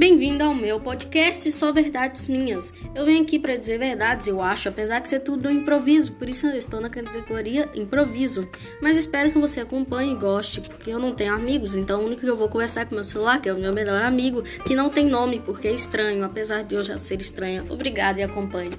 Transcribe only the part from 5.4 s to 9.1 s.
improviso, por isso eu estou na categoria improviso. Mas